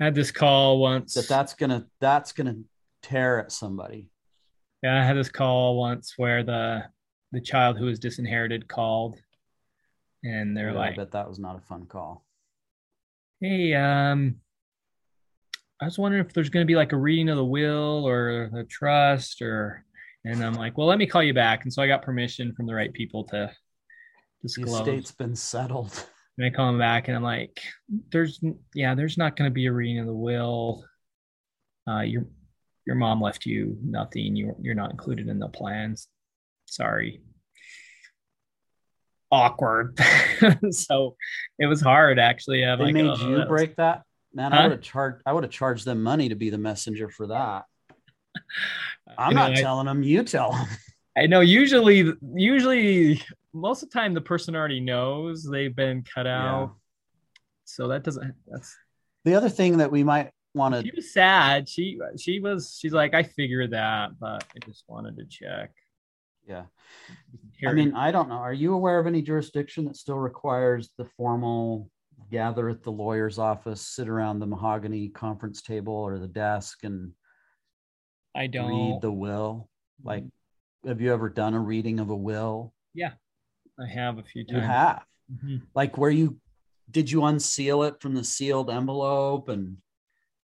[0.00, 1.14] I had this call once.
[1.14, 2.56] that that's gonna, that's gonna
[3.02, 4.08] tear at somebody.
[4.82, 6.84] Yeah, I had this call once where the
[7.30, 9.20] the child who was disinherited called,
[10.24, 12.24] and they're Yeah, like, I bet that was not a fun call.
[13.40, 14.36] "Hey, um,
[15.80, 18.50] I was wondering if there's going to be like a reading of the will or
[18.52, 19.84] the trust, or."
[20.24, 22.66] And I'm like, "Well, let me call you back." And so I got permission from
[22.66, 23.50] the right people to
[24.40, 24.70] disclose.
[24.70, 26.06] The estate's been settled.
[26.38, 27.60] And I call him back, and I'm like,
[28.10, 28.40] "There's,
[28.74, 30.82] yeah, there's not going to be a reading of the will.
[31.86, 32.24] Uh, your
[32.86, 34.34] your mom left you nothing.
[34.34, 36.08] You you're not included in the plans.
[36.64, 37.20] Sorry."
[39.32, 39.98] Awkward.
[40.70, 41.16] so
[41.58, 42.64] it was hard, actually.
[42.64, 44.02] I'm They like, made "Oh, you that's- break that,
[44.34, 44.52] man.
[44.52, 45.22] I would have charged.
[45.26, 47.64] I would have charged them money to be the messenger for that.
[49.18, 50.02] I'm You know, not I- telling them.
[50.02, 50.66] You tell them.
[51.16, 51.40] I know.
[51.40, 56.74] Usually, usually, most of the time, the person already knows they've been cut out.
[57.64, 58.34] So that doesn't.
[58.46, 58.76] That's
[59.24, 61.68] The other thing that we might want to she was sad.
[61.68, 62.76] She she was.
[62.78, 65.70] She's like, I figured that, but I just wanted to check.
[66.46, 66.64] Yeah.
[67.66, 68.36] I mean, I don't know.
[68.36, 71.88] Are you aware of any jurisdiction that still requires the formal
[72.30, 77.12] gather at the lawyer's office, sit around the mahogany conference table or the desk and
[78.34, 78.68] I don't.
[78.68, 79.68] read the will?
[80.02, 80.24] Like,
[80.84, 82.74] have you ever done a reading of a will?
[82.94, 83.12] Yeah,
[83.78, 84.56] I have a few times.
[84.56, 85.04] You have.
[85.32, 85.62] Mhm.
[85.74, 86.38] Like, where you
[86.90, 89.76] did you unseal it from the sealed envelope and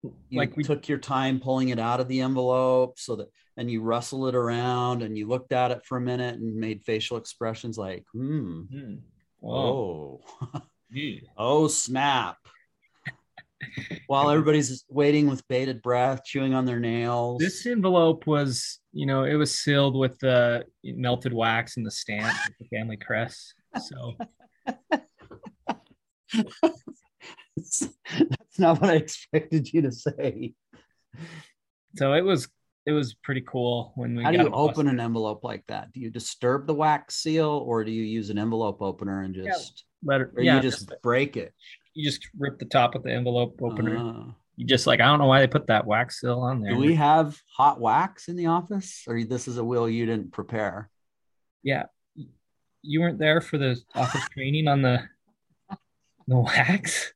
[0.03, 3.29] you Like we took your time pulling it out of the envelope so that
[3.59, 6.83] and you rustle it around and you looked at it for a minute and made
[6.85, 8.63] facial expressions like hmm.
[9.41, 10.21] Whoa.
[10.55, 11.21] oh Yeah.
[11.37, 12.37] oh snap
[14.07, 19.25] while everybody's waiting with bated breath chewing on their nails This envelope was, you know,
[19.25, 23.55] it was sealed with the melted wax and the stamp, the family crest.
[23.89, 24.15] So
[27.57, 30.55] that's not what i expected you to say
[31.97, 32.49] so it was
[32.89, 34.87] it was pretty cool when we how do you open busted.
[34.95, 38.39] an envelope like that do you disturb the wax seal or do you use an
[38.39, 41.53] envelope opener and just Let it- or yeah, you just break it
[41.95, 43.97] you just rip the top of the envelope opener.
[43.99, 44.33] Ah.
[44.57, 46.73] you just like I don't know why they put that wax seal on there.
[46.73, 50.33] Do we have hot wax in the office, or this is a will you didn't
[50.33, 50.91] prepare?
[51.65, 51.87] Yeah,
[52.83, 55.03] you weren't there for the office training on the
[56.29, 57.13] the wax.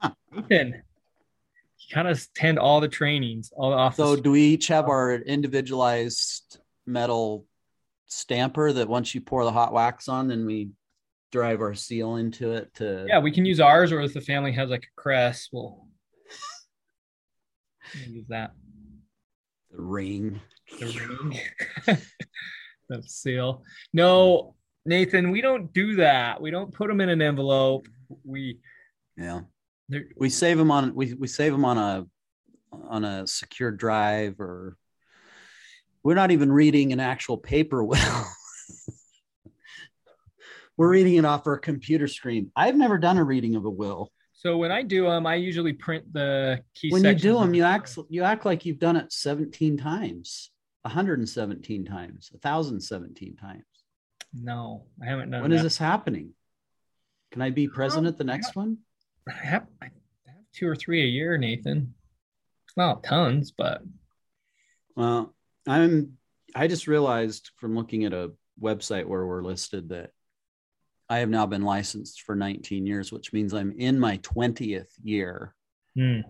[0.38, 0.82] Ethan, you
[1.90, 3.96] kind of attend all the trainings, all the office.
[3.96, 7.46] So, do we each have our individualized metal
[8.06, 10.70] stamper that once you pour the hot wax on, then we
[11.32, 13.06] drive our seal into it to?
[13.08, 15.86] yeah, we can use ours, or if the family has like a crest, we'll
[18.06, 18.52] use that.
[19.70, 20.40] The ring.
[20.80, 21.38] The ring.
[22.88, 23.62] the seal.
[23.92, 26.40] No, Nathan, we don't do that.
[26.40, 27.88] We don't put them in an envelope.
[28.24, 28.60] We
[29.16, 29.42] Yeah.
[29.88, 32.06] They're, we save them on we, we save them on a
[32.72, 34.76] on a secure drive or
[36.02, 37.98] we're not even reading an actual paper will
[40.76, 44.10] we're reading it off our computer screen i've never done a reading of a will
[44.38, 46.90] so when I do them, I usually print the key.
[46.90, 50.50] when you do them you act you act like you've done it 17 times
[50.82, 53.64] 117 times 1017 times
[54.34, 55.40] No, I haven't done.
[55.40, 55.56] when that.
[55.56, 56.34] is this happening
[57.32, 58.78] can i be present at the next one
[59.28, 59.86] I have, I
[60.26, 61.94] have two or three a year, Nathan.
[62.76, 63.82] Not tons, but
[64.94, 65.34] Well,
[65.66, 66.18] I'm
[66.54, 70.10] I just realized from looking at a website where we're listed that
[71.08, 75.54] I have now been licensed for 19 years, which means I'm in my 20th year
[75.94, 76.20] hmm.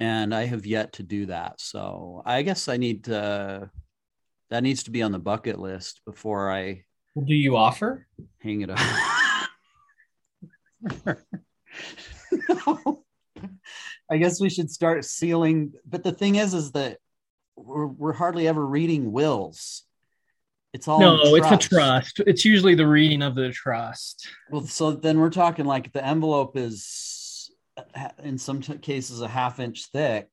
[0.00, 1.60] and I have yet to do that.
[1.60, 3.70] So I guess I need to
[4.50, 8.06] that needs to be on the bucket list before I Well, do you offer?
[8.40, 8.78] hang it up.
[14.10, 15.72] I guess we should start sealing.
[15.86, 16.98] But the thing is, is that
[17.56, 19.84] we're, we're hardly ever reading wills.
[20.72, 22.20] It's all no, it's a trust.
[22.26, 24.28] It's usually the reading of the trust.
[24.50, 27.50] Well, so then we're talking like the envelope is
[28.22, 30.28] in some t- cases a half inch thick.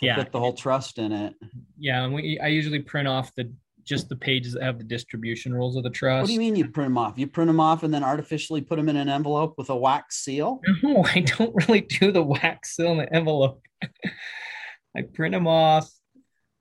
[0.00, 0.16] Yeah.
[0.16, 1.34] fit the whole trust in it.
[1.78, 3.52] Yeah, and we I usually print off the
[3.90, 6.22] just the pages that have the distribution rules of the trust.
[6.22, 7.18] What do you mean you print them off?
[7.18, 10.18] You print them off and then artificially put them in an envelope with a wax
[10.24, 10.60] seal?
[10.84, 13.60] No, I don't really do the wax seal in the envelope.
[14.96, 15.90] I print them off.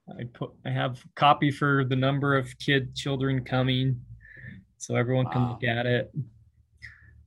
[0.09, 4.01] I put I have copy for the number of kid children coming,
[4.77, 5.49] so everyone can Wow.
[5.51, 6.11] look at it.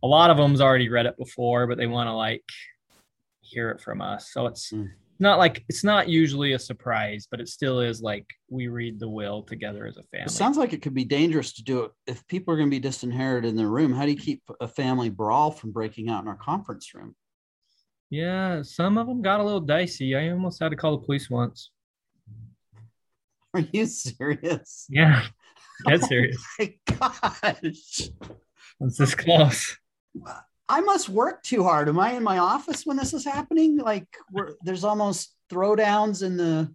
[0.02, 2.44] A lot of them's already read it before, but they want to like
[3.40, 4.32] hear it from us.
[4.32, 4.88] So it's Mm.
[5.22, 9.08] Not like it's not usually a surprise, but it still is like we read the
[9.08, 10.26] will together as a family.
[10.26, 12.76] It sounds like it could be dangerous to do it if people are going to
[12.76, 13.94] be disinherited in their room.
[13.94, 17.14] How do you keep a family brawl from breaking out in our conference room?
[18.12, 20.14] yeah, some of them got a little dicey.
[20.14, 21.70] I almost had to call the police once.
[23.54, 24.86] Are you serious?
[24.90, 25.24] Yeah,
[25.88, 26.44] dead oh serious.
[26.58, 28.10] my gosh.
[28.80, 29.78] It's this close.
[30.68, 31.88] I must work too hard.
[31.88, 33.78] Am I in my office when this is happening?
[33.78, 36.72] Like we're, there's almost throwdowns in the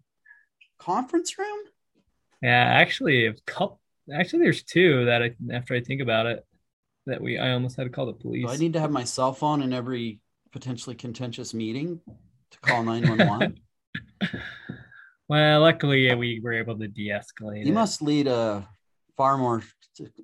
[0.78, 1.60] conference room?
[2.42, 3.80] Yeah, actually, a couple.
[4.14, 6.46] Actually, there's two that I, after I think about it,
[7.08, 8.50] that we I almost had to call the police.
[8.50, 10.20] I need to have my cell phone in every
[10.52, 12.00] potentially contentious meeting
[12.52, 13.60] to call 911?
[15.30, 17.66] well, luckily we were able to de-escalate.
[17.66, 17.76] you it.
[17.76, 18.68] must lead a
[19.16, 19.62] far more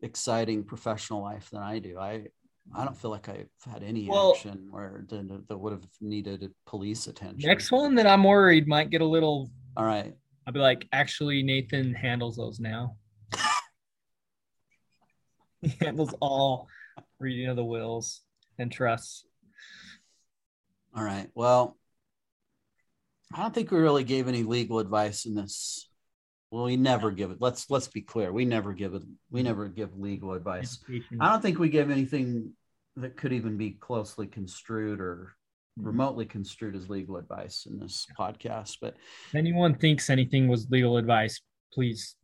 [0.01, 1.99] exciting professional life than I do.
[1.99, 2.27] I
[2.75, 6.51] I don't feel like I've had any Well- action where that, that would have needed
[6.65, 7.47] police attention.
[7.47, 9.51] Next one that I'm worried might get a little.
[9.75, 10.13] All right.
[10.45, 12.97] I'll be like, actually, Nathan handles those now.
[15.61, 16.67] he handles all
[17.19, 18.21] reading of the wills
[18.57, 19.25] and trusts.
[20.95, 21.29] All right.
[21.33, 21.77] Well,
[23.33, 25.87] I don't think we really gave any legal advice in this.
[26.53, 27.37] Well, we never give it.
[27.39, 28.31] Let's let's be clear.
[28.31, 29.01] We never give it.
[29.31, 29.47] We mm-hmm.
[29.47, 30.77] never give legal advice.
[31.19, 32.51] I don't think we give anything
[32.95, 35.33] that could even be closely construed or
[35.79, 35.87] mm-hmm.
[35.87, 38.77] remotely construed as legal advice in this podcast.
[38.79, 38.97] But
[39.29, 41.41] If anyone thinks anything was legal advice,
[41.73, 42.17] please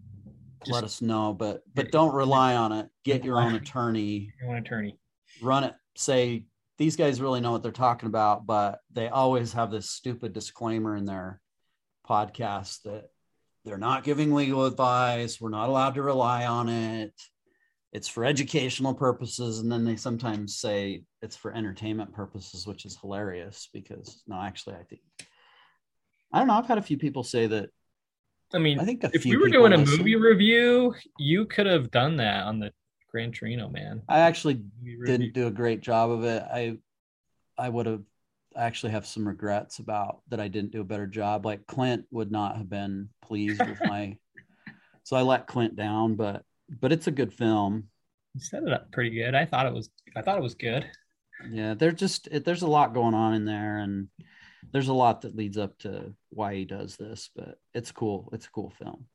[0.64, 1.34] just let us know.
[1.34, 2.88] But but don't rely on it.
[3.04, 4.32] Get your own attorney.
[4.40, 5.00] your own attorney.
[5.42, 5.74] Run it.
[5.96, 6.46] Say
[6.78, 10.96] these guys really know what they're talking about, but they always have this stupid disclaimer
[10.96, 11.42] in their
[12.08, 13.06] podcast that
[13.70, 15.40] they're not giving legal advice.
[15.40, 17.14] We're not allowed to rely on it.
[17.94, 19.60] It's for educational purposes.
[19.60, 24.76] And then they sometimes say it's for entertainment purposes, which is hilarious because no, actually,
[24.76, 25.02] I think,
[26.34, 26.56] I don't know.
[26.56, 27.70] I've had a few people say that.
[28.52, 30.00] I mean, I think if we were doing a listen.
[30.00, 32.72] movie review, you could have done that on the
[33.12, 34.02] Gran Torino, man.
[34.10, 34.64] I actually
[35.06, 36.42] didn't do a great job of it.
[36.42, 36.80] I
[37.56, 38.02] I would have
[38.60, 41.46] actually have some regrets about that I didn't do a better job.
[41.46, 44.18] Like Clint would not have been pleased with my
[45.04, 47.86] so I let Clint down, but but it's a good film.
[48.36, 49.36] You set it up pretty good.
[49.36, 49.90] I thought it was.
[50.16, 50.86] I thought it was good.
[51.52, 54.08] Yeah, there's just it, there's a lot going on in there, and
[54.72, 57.30] there's a lot that leads up to why he does this.
[57.36, 58.30] But it's cool.
[58.34, 59.06] It's a cool film.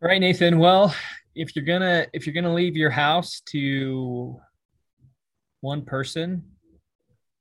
[0.00, 0.58] All right, Nathan.
[0.58, 0.94] Well,
[1.34, 4.38] if you're gonna if you're gonna leave your house to
[5.60, 6.44] one person,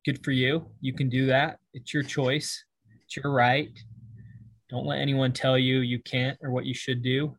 [0.07, 0.65] good for you.
[0.79, 1.59] You can do that.
[1.73, 2.63] It's your choice.
[3.05, 3.69] It's your right.
[4.69, 7.35] Don't let anyone tell you you can't or what you should do.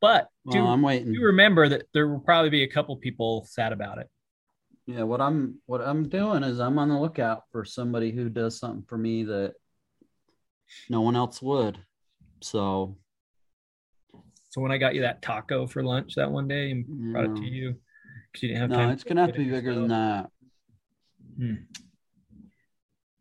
[0.00, 1.12] But do, Well, I'm waiting.
[1.12, 4.08] do remember that there will probably be a couple people sad about it.
[4.86, 8.58] Yeah, what I'm what I'm doing is I'm on the lookout for somebody who does
[8.58, 9.52] something for me that
[10.88, 11.78] no one else would.
[12.40, 12.96] So
[14.50, 17.36] So when I got you that taco for lunch that one day and brought it
[17.36, 17.76] to you
[18.32, 18.90] because you didn't have no, time.
[18.90, 20.30] it's gonna have to be bigger than that.
[21.36, 21.54] Hmm.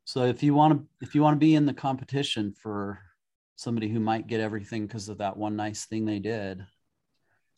[0.06, 3.00] So if you want to if you want to be in the competition for
[3.56, 6.62] somebody who might get everything because of that one nice thing they did,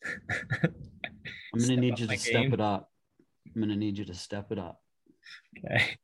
[0.64, 2.90] I'm gonna need you to step it up.
[3.54, 4.82] I'm gonna need you to step it up.
[5.58, 5.98] Okay.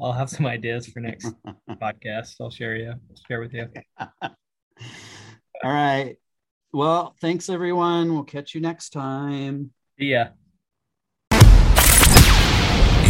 [0.00, 1.32] I'll have some ideas for next
[1.70, 2.36] podcast.
[2.40, 2.94] I'll share you
[3.28, 3.68] share with you.
[3.98, 4.32] All
[5.62, 6.16] right.
[6.72, 8.12] Well, thanks everyone.
[8.12, 9.70] We'll catch you next time.
[9.98, 10.28] See ya.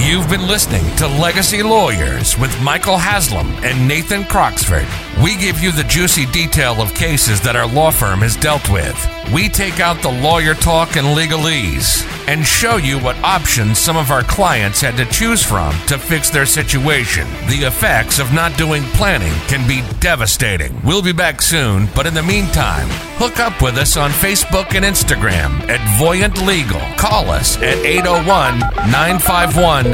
[0.05, 4.86] You've been listening to Legacy Lawyers with Michael Haslam and Nathan Croxford.
[5.22, 8.94] We give you the juicy detail of cases that our law firm has dealt with.
[9.32, 14.11] We take out the lawyer talk and legalese and show you what options some of
[14.11, 17.27] our clients had to choose from to fix their situation.
[17.49, 20.81] The effects of not doing planning can be devastating.
[20.85, 24.85] We'll be back soon, but in the meantime, hook up with us on Facebook and
[24.85, 26.81] Instagram at Voyant Legal.
[26.97, 28.59] Call us at 801
[28.91, 29.85] 951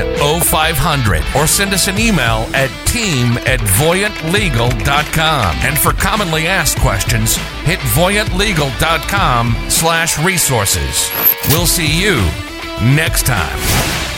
[0.40, 5.56] 0500 or send us an email at team at voyantlegal.com.
[5.60, 11.10] And for commonly asked questions, hit voyantlegal.com slash resources.
[11.48, 12.19] We'll see you
[12.82, 14.09] next time.